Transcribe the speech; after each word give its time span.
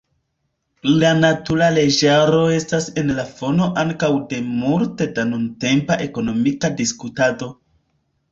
La 1.01 1.09
natura 1.17 1.65
leĝaro 1.73 2.39
estas 2.53 2.87
en 3.01 3.11
la 3.19 3.25
fono 3.41 3.67
ankaŭ 3.83 4.09
de 4.33 4.41
multe 4.63 5.09
da 5.19 5.27
nuntempa 5.35 5.99
ekonomika 6.09 6.75
diskutado. 6.81 7.51